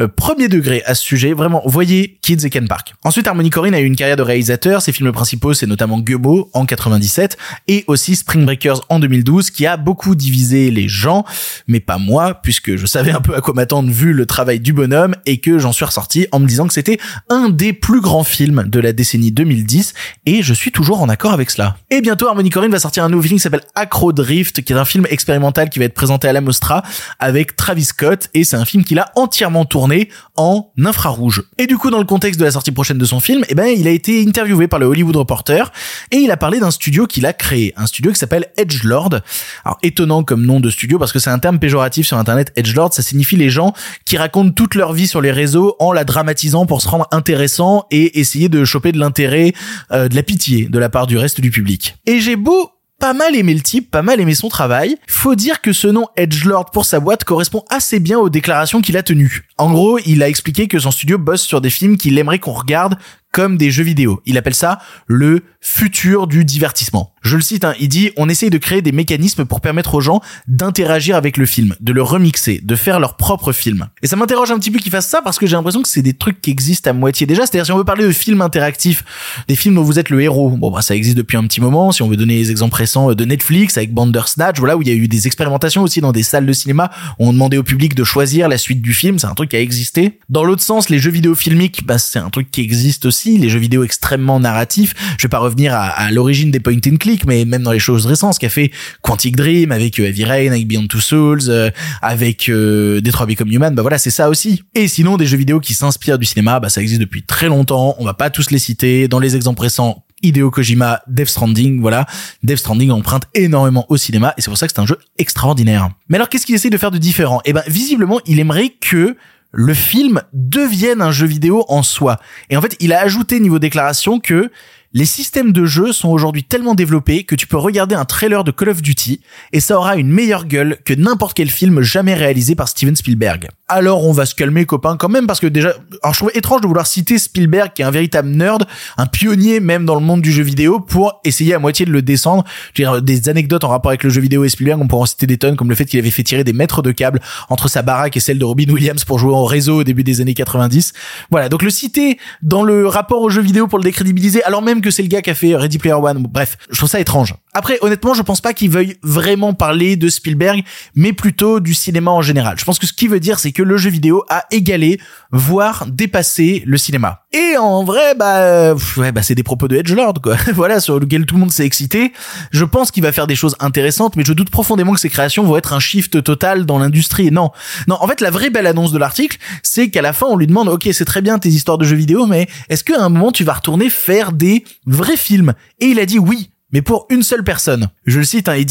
[0.00, 1.32] euh, premiers degrés à ce sujet.
[1.32, 2.96] Vraiment, voyez Kids et Ken Park.
[3.04, 4.82] Ensuite, Harmony Corinne a eu une carrière de réalisateur.
[4.82, 7.36] Ses films principaux, c'est notamment Gummo en 97
[7.68, 11.26] et aussi Spring Breakers en 2012 qui a beaucoup divisé les gens,
[11.66, 14.72] mais pas moi puisque je savais un peu à quoi m'attendre vu le travail du
[14.72, 18.24] bonhomme et que j'en suis ressorti en me disant que c'était un des plus grands
[18.24, 19.92] films de la décennie 2010
[20.24, 21.76] et je suis toujours en accord avec cela.
[21.90, 24.76] Et bientôt Harmony Corinne va sortir un nouveau film qui s'appelle Acro Drift qui est
[24.76, 26.84] un film expérimental qui va être présenté à la Mostra
[27.18, 31.42] avec Travis Scott et c'est un film qu'il a entièrement tourné en infrarouge.
[31.58, 33.66] Et du coup dans le contexte de la sortie prochaine de son film, eh ben
[33.66, 35.65] il a été interviewé par le Hollywood Reporter
[36.10, 39.20] et il a parlé d'un studio qu'il a créé, un studio qui s'appelle Edgelord.
[39.64, 42.52] Alors étonnant comme nom de studio parce que c'est un terme péjoratif sur internet.
[42.56, 43.72] Edgelord, ça signifie les gens
[44.04, 47.86] qui racontent toute leur vie sur les réseaux en la dramatisant pour se rendre intéressant
[47.90, 49.52] et essayer de choper de l'intérêt,
[49.92, 51.96] euh, de la pitié de la part du reste du public.
[52.06, 54.96] Et j'ai beau pas mal aimé le type, pas mal aimé son travail.
[55.06, 58.96] Faut dire que ce nom Edgelord pour sa boîte correspond assez bien aux déclarations qu'il
[58.96, 59.46] a tenues.
[59.58, 62.52] En gros, il a expliqué que son studio bosse sur des films qu'il aimerait qu'on
[62.52, 62.96] regarde
[63.32, 64.22] comme des jeux vidéo.
[64.24, 67.12] Il appelle ça le futur du divertissement.
[67.22, 70.00] Je le cite, hein, il dit on essaye de créer des mécanismes pour permettre aux
[70.00, 73.88] gens d'interagir avec le film, de le remixer, de faire leur propre film.
[74.02, 76.02] Et ça m'interroge un petit peu qu'ils fassent ça parce que j'ai l'impression que c'est
[76.02, 77.42] des trucs qui existent à moitié déjà.
[77.42, 79.04] C'est-à-dire si on veut parler de films interactifs,
[79.48, 81.90] des films dont vous êtes le héros, bon bah ça existe depuis un petit moment.
[81.90, 84.92] Si on veut donner les exemples récents de Netflix avec Bandersnatch, voilà où il y
[84.92, 87.94] a eu des expérimentations aussi dans des salles de cinéma où on demandait au public
[87.94, 89.18] de choisir la suite du film.
[89.18, 90.20] C'est un truc qui a existé.
[90.28, 93.25] Dans l'autre sens, les jeux vidéo filmiques, bah c'est un truc qui existe aussi.
[93.26, 94.94] Les jeux vidéo extrêmement narratifs.
[95.18, 98.06] Je vais pas revenir à, l'origine des point and click, mais même dans les choses
[98.06, 98.70] récentes, ce qu'a fait
[99.02, 101.70] Quantic Dream avec euh, Heavy Rain, avec Beyond Two Souls, euh,
[102.02, 104.62] avec euh, Detroit Become Human, bah voilà, c'est ça aussi.
[104.74, 107.96] Et sinon, des jeux vidéo qui s'inspirent du cinéma, bah ça existe depuis très longtemps.
[107.98, 109.08] On va pas tous les citer.
[109.08, 112.06] Dans les exemples récents, Hideo Kojima, Death Stranding, voilà.
[112.42, 115.90] Death Stranding emprunte énormément au cinéma et c'est pour ça que c'est un jeu extraordinaire.
[116.08, 117.40] Mais alors qu'est-ce qu'il essaie de faire de différent?
[117.44, 119.16] Eh ben visiblement, il aimerait que
[119.52, 122.18] le film devienne un jeu vidéo en soi.
[122.50, 124.50] Et en fait, il a ajouté niveau déclaration que
[124.96, 128.50] les systèmes de jeu sont aujourd'hui tellement développés que tu peux regarder un trailer de
[128.50, 129.20] Call of Duty
[129.52, 133.48] et ça aura une meilleure gueule que n'importe quel film jamais réalisé par Steven Spielberg.
[133.68, 136.62] Alors on va se calmer copains quand même parce que déjà, alors je trouve étrange
[136.62, 138.64] de vouloir citer Spielberg qui est un véritable nerd,
[138.96, 142.00] un pionnier même dans le monde du jeu vidéo pour essayer à moitié de le
[142.00, 142.44] descendre.
[142.72, 145.02] Je veux dire, des anecdotes en rapport avec le jeu vidéo et Spielberg, on pourrait
[145.02, 147.20] en citer des tonnes comme le fait qu'il avait fait tirer des mètres de câbles
[147.50, 150.22] entre sa baraque et celle de Robin Williams pour jouer en réseau au début des
[150.22, 150.94] années 90.
[151.30, 154.80] Voilà, donc le citer dans le rapport au jeu vidéo pour le décrédibiliser alors même
[154.80, 156.22] que c'est le gars qui a fait Ready Player One.
[156.22, 157.34] Bref, je trouve ça étrange.
[157.54, 160.62] Après, honnêtement, je pense pas qu'il veuille vraiment parler de Spielberg,
[160.94, 162.58] mais plutôt du cinéma en général.
[162.58, 165.86] Je pense que ce qu'il veut dire, c'est que le jeu vidéo a égalé, voire
[165.86, 167.25] dépassé le cinéma.
[167.32, 170.36] Et en vrai, bah, euh, ouais, bah, c'est des propos de Edgelord, quoi.
[170.54, 172.12] voilà, sur lequel tout le monde s'est excité.
[172.52, 175.42] Je pense qu'il va faire des choses intéressantes, mais je doute profondément que ses créations
[175.42, 177.30] vont être un shift total dans l'industrie.
[177.30, 177.50] Non.
[177.88, 180.46] Non, en fait, la vraie belle annonce de l'article, c'est qu'à la fin, on lui
[180.46, 183.32] demande, OK, c'est très bien tes histoires de jeux vidéo, mais est-ce qu'à un moment,
[183.32, 185.54] tu vas retourner faire des vrais films?
[185.80, 187.88] Et il a dit oui mais pour une seule personne.
[188.06, 188.66] Je le cite, hein, il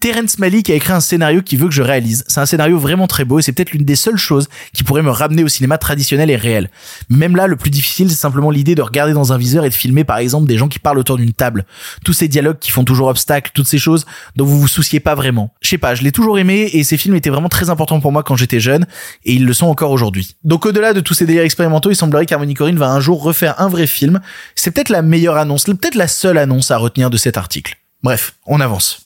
[0.00, 2.24] Terrence Malick a écrit un scénario qui veut que je réalise.
[2.26, 5.02] C'est un scénario vraiment très beau et c'est peut-être l'une des seules choses qui pourrait
[5.02, 6.70] me ramener au cinéma traditionnel et réel.
[7.10, 9.74] Même là, le plus difficile, c'est simplement l'idée de regarder dans un viseur et de
[9.74, 11.66] filmer par exemple des gens qui parlent autour d'une table.
[12.02, 15.14] Tous ces dialogues qui font toujours obstacle, toutes ces choses dont vous vous souciez pas
[15.14, 15.52] vraiment.
[15.60, 18.10] Je sais pas, je l'ai toujours aimé et ces films étaient vraiment très importants pour
[18.10, 18.86] moi quand j'étais jeune
[19.26, 20.34] et ils le sont encore aujourd'hui.
[20.44, 23.60] Donc au-delà de tous ces délires expérimentaux, il semblerait qu'Harmony Corinne va un jour refaire
[23.60, 24.20] un vrai film.
[24.54, 27.76] C'est peut-être la meilleure annonce, peut-être la seule annonce à retenir de cet article.
[28.02, 29.04] Bref, on avance.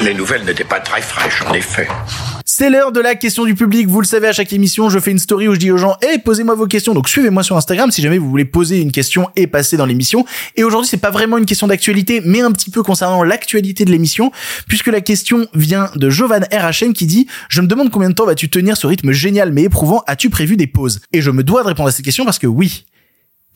[0.00, 1.88] Les nouvelles n'étaient pas très fraîches, en effet.
[2.44, 3.88] C'est l'heure de la question du public.
[3.88, 5.96] Vous le savez, à chaque émission, je fais une story où je dis aux gens,
[6.02, 6.94] hey, posez-moi vos questions.
[6.94, 10.24] Donc, suivez-moi sur Instagram si jamais vous voulez poser une question et passer dans l'émission.
[10.54, 13.90] Et aujourd'hui, c'est pas vraiment une question d'actualité, mais un petit peu concernant l'actualité de
[13.90, 14.30] l'émission,
[14.68, 18.26] puisque la question vient de Jovan RHN qui dit, je me demande combien de temps
[18.26, 20.04] vas-tu tenir ce rythme génial mais éprouvant?
[20.06, 21.00] As-tu prévu des pauses?
[21.12, 22.84] Et je me dois de répondre à cette question parce que oui.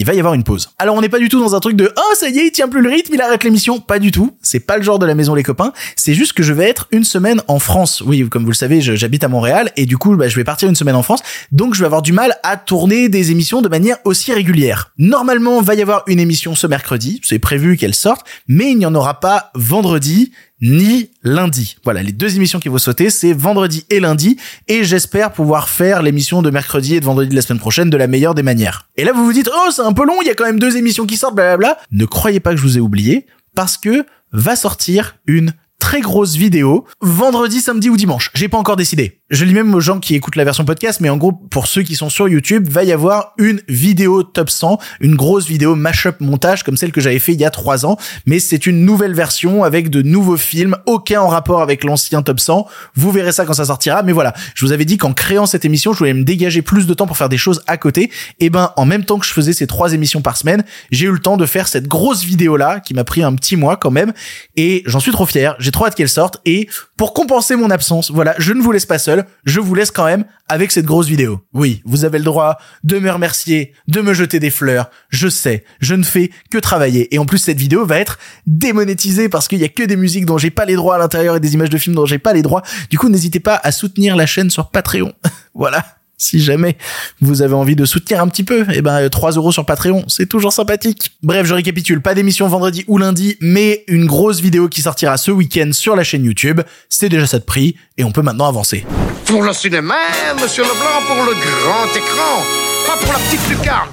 [0.02, 0.70] Il va y avoir une pause.
[0.78, 2.50] Alors on n'est pas du tout dans un truc de oh ça y est, il
[2.50, 3.78] tient plus le rythme, il arrête l'émission.
[3.78, 4.36] Pas du tout.
[4.42, 5.72] C'est pas le genre de la maison les copains.
[5.94, 8.02] C'est juste que je vais être une semaine en France.
[8.04, 10.68] Oui, comme vous le savez, j'habite à Montréal et du coup, bah, je vais partir
[10.68, 11.22] une semaine en France.
[11.52, 14.90] Donc je vais avoir du mal à tourner des émissions de manière aussi régulière.
[14.98, 17.20] Normalement, va y avoir une émission ce mercredi.
[17.22, 20.32] C'est prévu qu'elle sorte, mais il n'y en aura pas vendredi
[20.62, 21.76] ni lundi.
[21.84, 26.02] Voilà, les deux émissions qui vont sauter, c'est vendredi et lundi, et j'espère pouvoir faire
[26.02, 28.88] l'émission de mercredi et de vendredi de la semaine prochaine de la meilleure des manières.
[28.96, 30.60] Et là, vous vous dites, oh, c'est un peu long, il y a quand même
[30.60, 31.78] deux émissions qui sortent, blablabla.
[31.90, 36.36] Ne croyez pas que je vous ai oublié, parce que va sortir une très grosse
[36.36, 38.30] vidéo vendredi, samedi ou dimanche.
[38.34, 39.20] J'ai pas encore décidé.
[39.32, 41.82] Je lis même aux gens qui écoutent la version podcast, mais en gros, pour ceux
[41.82, 46.20] qui sont sur YouTube, va y avoir une vidéo top 100, une grosse vidéo mashup
[46.20, 49.14] montage comme celle que j'avais fait il y a trois ans, mais c'est une nouvelle
[49.14, 52.66] version avec de nouveaux films, aucun en rapport avec l'ancien top 100.
[52.94, 54.34] Vous verrez ça quand ça sortira, mais voilà.
[54.54, 57.06] Je vous avais dit qu'en créant cette émission, je voulais me dégager plus de temps
[57.06, 58.10] pour faire des choses à côté.
[58.38, 61.10] Et ben, en même temps que je faisais ces trois émissions par semaine, j'ai eu
[61.10, 63.90] le temps de faire cette grosse vidéo là, qui m'a pris un petit mois quand
[63.90, 64.12] même,
[64.56, 68.34] et j'en suis trop fier trop hâte qu'elle sorte et pour compenser mon absence, voilà,
[68.38, 71.40] je ne vous laisse pas seul, je vous laisse quand même avec cette grosse vidéo.
[71.52, 75.64] Oui, vous avez le droit de me remercier, de me jeter des fleurs, je sais,
[75.80, 79.58] je ne fais que travailler et en plus cette vidéo va être démonétisée parce qu'il
[79.58, 81.70] y a que des musiques dont j'ai pas les droits à l'intérieur et des images
[81.70, 82.62] de films dont j'ai pas les droits.
[82.90, 85.12] Du coup, n'hésitez pas à soutenir la chaîne sur Patreon.
[85.54, 85.84] voilà
[86.22, 86.76] si jamais
[87.20, 90.28] vous avez envie de soutenir un petit peu, eh ben 3 euros sur Patreon, c'est
[90.28, 91.12] toujours sympathique.
[91.22, 95.30] Bref, je récapitule, pas d'émission vendredi ou lundi, mais une grosse vidéo qui sortira ce
[95.30, 96.60] week-end sur la chaîne YouTube.
[96.88, 98.86] C'est déjà ça de prix et on peut maintenant avancer.
[99.26, 99.94] Pour le cinéma,
[100.40, 102.42] Monsieur Leblanc, pour le grand écran,
[102.86, 103.88] pas pour la petite lucarne.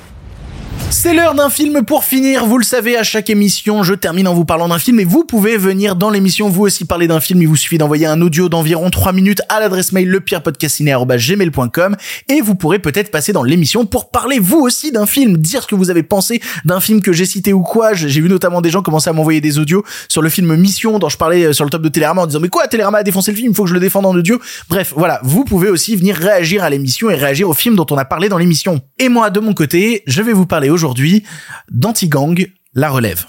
[0.91, 2.45] C'est l'heure d'un film pour finir.
[2.45, 5.23] Vous le savez, à chaque émission, je termine en vous parlant d'un film et vous
[5.23, 7.41] pouvez venir dans l'émission vous aussi parler d'un film.
[7.41, 11.95] Il vous suffit d'envoyer un audio d'environ 3 minutes à l'adresse mail lepierrepodcastiné.gmail.com
[12.27, 15.67] et vous pourrez peut-être passer dans l'émission pour parler vous aussi d'un film, dire ce
[15.67, 17.93] que vous avez pensé d'un film que j'ai cité ou quoi.
[17.93, 21.09] J'ai vu notamment des gens commencer à m'envoyer des audios sur le film Mission dont
[21.09, 23.31] je parlais euh, sur le top de Télérama en disant mais quoi, Télérama a défoncé
[23.31, 24.39] le film, il faut que je le défende en audio.
[24.69, 27.97] Bref, voilà, vous pouvez aussi venir réagir à l'émission et réagir au film dont on
[27.97, 28.81] a parlé dans l'émission.
[28.97, 31.23] Et moi, de mon côté, je vais vous parler aujourd'hui
[31.71, 32.35] d'Antigang,
[32.73, 33.25] la relève.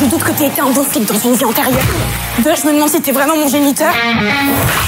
[0.00, 1.80] Je doute que tu été un beau dans une vie antérieure.
[2.36, 3.92] Je me demande si t'es vraiment mon géniteur.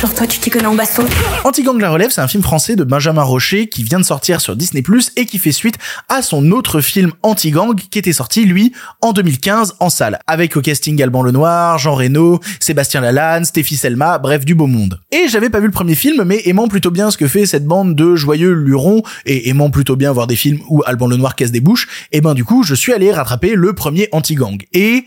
[0.00, 1.04] Genre, toi, tu t'y connais en baston.
[1.44, 4.56] Anti-Gang la relève, c'est un film français de Benjamin Rocher qui vient de sortir sur
[4.56, 4.82] Disney+,
[5.14, 5.76] et qui fait suite
[6.08, 10.18] à son autre film Anti-Gang qui était sorti, lui, en 2015 en salle.
[10.26, 15.00] Avec au casting Alban Lenoir, Jean Reno, Sébastien Lalanne, Stéphie Selma, bref, du beau monde.
[15.12, 17.64] Et j'avais pas vu le premier film, mais aimant plutôt bien ce que fait cette
[17.64, 21.52] bande de joyeux lurons, et aimant plutôt bien voir des films où Alban Lenoir casse
[21.52, 24.64] des bouches, et ben du coup, je suis allé rattraper le premier Anti-Gang.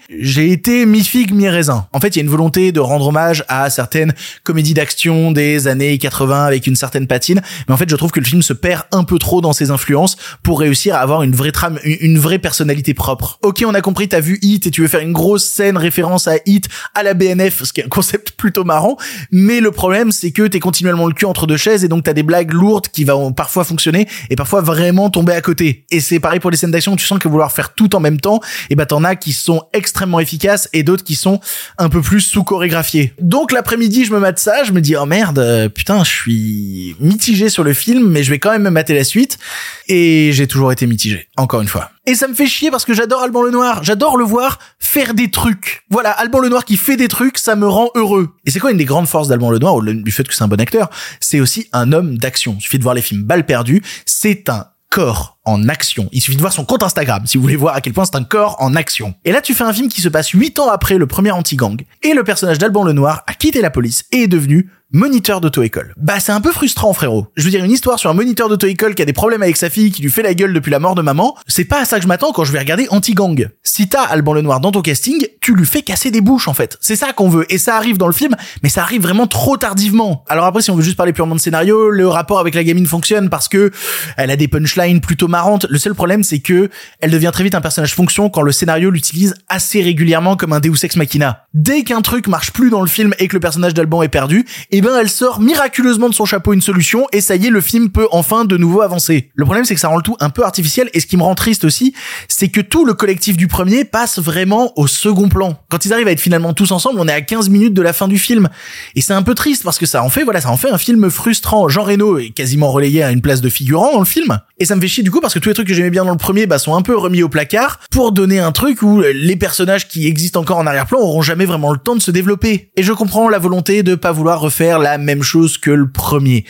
[0.10, 1.88] J'ai été mi-figue, mi-raisin.
[1.94, 5.68] En fait, il y a une volonté de rendre hommage à certaines comédies d'action des
[5.68, 8.54] années 80 avec une certaine patine, mais en fait, je trouve que le film se
[8.54, 12.18] perd un peu trop dans ses influences pour réussir à avoir une vraie trame, une
[12.18, 13.40] vraie personnalité propre.
[13.42, 16.28] Ok, on a compris, t'as vu Hit et tu veux faire une grosse scène référence
[16.28, 18.98] à Hit, à la BNF, ce qui est un concept plutôt marrant,
[19.32, 22.14] mais le problème, c'est que t'es continuellement le cul entre deux chaises et donc t'as
[22.14, 25.86] des blagues lourdes qui vont parfois fonctionner et parfois vraiment tomber à côté.
[25.92, 28.20] Et c'est pareil pour les scènes d'action, tu sens que vouloir faire tout en même
[28.20, 31.40] temps, et bah t'en as qui sont extrêmement efficaces et d'autres qui sont
[31.78, 33.14] un peu plus sous chorégraphié.
[33.20, 36.96] Donc l'après-midi, je me mate ça, je me dis oh merde, euh, putain, je suis
[37.00, 39.40] mitigé sur le film, mais je vais quand même me mater la suite.
[39.88, 41.90] Et j'ai toujours été mitigé, encore une fois.
[42.06, 45.32] Et ça me fait chier parce que j'adore Alban Lenoir, j'adore le voir faire des
[45.32, 45.84] trucs.
[45.90, 48.30] Voilà, Alban Lenoir qui fait des trucs, ça me rend heureux.
[48.46, 50.48] Et c'est quoi une des grandes forces d'Alban Lenoir, au du fait que c'est un
[50.48, 50.90] bon acteur,
[51.20, 52.56] c'est aussi un homme d'action.
[52.60, 56.10] Il suffit de voir les films Balles perdues, c'est un corps en action.
[56.12, 58.16] Il suffit de voir son compte Instagram si vous voulez voir à quel point c'est
[58.16, 59.14] un corps en action.
[59.26, 61.82] Et là, tu fais un film qui se passe 8 ans après le premier anti-gang,
[62.04, 65.94] et le personnage d'Alban Lenoir a quitté la police et est devenu moniteur d'auto-école.
[65.98, 67.28] Bah c'est un peu frustrant frérot.
[67.36, 69.70] Je veux dire une histoire sur un moniteur d'auto-école qui a des problèmes avec sa
[69.70, 71.98] fille, qui lui fait la gueule depuis la mort de maman, c'est pas à ça
[71.98, 73.50] que je m'attends quand je vais regarder Anti-Gang.
[73.62, 76.78] Si t'as Alban Lenoir dans ton casting, tu lui fais casser des bouches en fait.
[76.82, 79.58] C'est ça qu'on veut et ça arrive dans le film, mais ça arrive vraiment trop
[79.58, 80.24] tardivement.
[80.28, 82.88] Alors après si on veut juste parler purement de scénario, le rapport avec la gamine
[82.88, 83.72] fonctionne parce que
[84.18, 85.39] elle a des punchlines plutôt marrantes.
[85.70, 88.90] Le seul problème c'est que elle devient très vite un personnage fonction quand le scénario
[88.90, 91.46] l'utilise assez régulièrement comme un Deus ex machina.
[91.54, 94.46] Dès qu'un truc marche plus dans le film et que le personnage d'Alban est perdu,
[94.72, 97.62] eh ben elle sort miraculeusement de son chapeau une solution et ça y est, le
[97.62, 99.32] film peut enfin de nouveau avancer.
[99.36, 101.24] Le problème c'est que ça rend le tout un peu artificiel et ce qui me
[101.24, 101.94] rend triste aussi,
[102.28, 105.60] c'est que tout le collectif du premier passe vraiment au second plan.
[105.70, 107.94] Quand ils arrivent à être finalement tous ensemble, on est à 15 minutes de la
[107.94, 108.50] fin du film
[108.96, 110.78] et c'est un peu triste parce que ça en fait voilà, ça en fait un
[110.78, 111.68] film frustrant.
[111.70, 114.76] Jean Reno est quasiment relayé à une place de figurant dans le film et ça
[114.76, 116.18] me fait chier du coup parce que tous les trucs que j'aimais bien dans le
[116.18, 119.88] premier bah, sont un peu remis au placard pour donner un truc où les personnages
[119.88, 122.70] qui existent encore en arrière-plan auront jamais vraiment le temps de se développer.
[122.76, 125.90] Et je comprends la volonté de pas vouloir refaire faire la même chose que le
[125.90, 126.44] premier.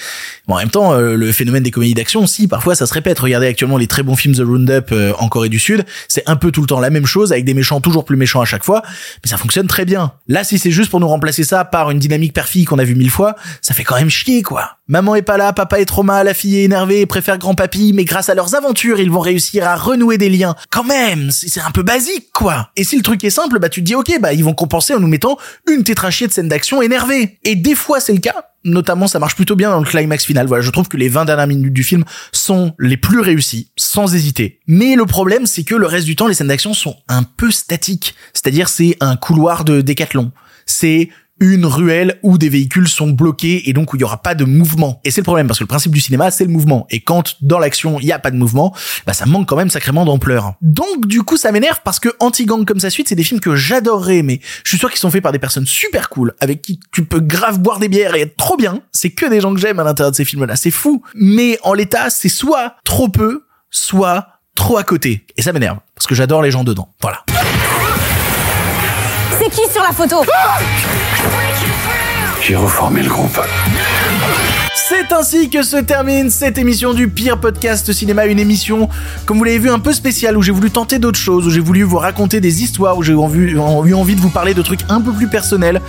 [0.48, 3.20] Bon, en même temps, euh, le phénomène des comédies d'action, si parfois ça se répète.
[3.20, 6.36] Regardez actuellement les très bons films The Roundup euh, en Corée du Sud, c'est un
[6.36, 8.64] peu tout le temps la même chose avec des méchants toujours plus méchants à chaque
[8.64, 8.82] fois,
[9.24, 10.14] mais ça fonctionne très bien.
[10.28, 12.96] Là, si c'est juste pour nous remplacer ça par une dynamique père-fille qu'on a vu
[12.96, 14.78] mille fois, ça fait quand même chier quoi.
[14.88, 18.06] Maman est pas là, papa est trop mal, la fille est énervée, préfère grand-papy, mais
[18.06, 20.56] grâce à leurs aventures, ils vont réussir à renouer des liens.
[20.70, 22.70] Quand même, c'est un peu basique, quoi.
[22.76, 24.94] Et si le truc est simple, bah tu te dis, ok, bah ils vont compenser
[24.94, 25.38] en nous mettant
[25.70, 27.40] une tétrachie de scènes d'action énervées.
[27.44, 28.36] Et des fois, c'est le cas.
[28.66, 30.46] Notamment, ça marche plutôt bien dans le climax final.
[30.46, 34.14] Voilà, je trouve que les 20 dernières minutes du film sont les plus réussies, sans
[34.14, 34.60] hésiter.
[34.68, 37.52] Mais le problème, c'est que le reste du temps, les scènes d'action sont un peu
[37.52, 38.16] statiques.
[38.34, 40.32] C'est-à-dire, c'est un couloir de décathlon.
[40.66, 44.36] C'est une ruelle où des véhicules sont bloqués et donc où il y aura pas
[44.36, 45.00] de mouvement.
[45.04, 47.36] Et c'est le problème parce que le principe du cinéma c'est le mouvement et quand
[47.42, 48.76] dans l'action il y a pas de mouvement,
[49.06, 50.54] bah ça manque quand même sacrément d'ampleur.
[50.62, 53.56] Donc du coup ça m'énerve parce que Anti-Gang comme sa suite c'est des films que
[53.56, 54.42] j'adorerais aimer.
[54.64, 57.20] Je suis sûr qu'ils sont faits par des personnes super cool avec qui tu peux
[57.20, 58.82] grave boire des bières et être trop bien.
[58.92, 61.02] C'est que des gens que j'aime à l'intérieur de ces films là, c'est fou.
[61.16, 65.26] Mais en l'état c'est soit trop peu, soit trop à côté.
[65.38, 66.90] Et ça m'énerve parce que j'adore les gens dedans.
[67.02, 67.24] Voilà.
[69.52, 70.18] C'est qui sur la photo
[72.42, 73.40] J'ai reformé le groupe.
[74.74, 78.90] C'est ainsi que se termine cette émission du pire podcast cinéma, une émission,
[79.26, 81.62] comme vous l'avez vu, un peu spéciale, où j'ai voulu tenter d'autres choses, où j'ai
[81.62, 83.60] voulu vous raconter des histoires, où j'ai eu envie, eu
[83.94, 85.82] envie de vous parler de trucs un peu plus personnels.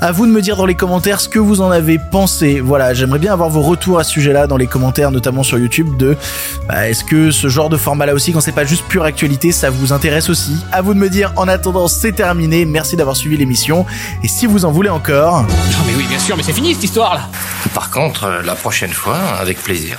[0.00, 2.60] À vous de me dire dans les commentaires ce que vous en avez pensé.
[2.60, 5.96] Voilà, j'aimerais bien avoir vos retours à ce sujet-là dans les commentaires, notamment sur YouTube,
[5.96, 6.16] de
[6.68, 9.70] bah, est-ce que ce genre de format-là aussi, quand c'est pas juste pure actualité, ça
[9.70, 10.56] vous intéresse aussi?
[10.70, 11.32] À vous de me dire.
[11.36, 12.66] En attendant, c'est terminé.
[12.66, 13.86] Merci d'avoir suivi l'émission.
[14.22, 16.84] Et si vous en voulez encore, Non mais oui, bien sûr, mais c'est fini cette
[16.84, 17.28] histoire là
[17.72, 19.96] Par contre, euh, la prochaine fois, avec plaisir.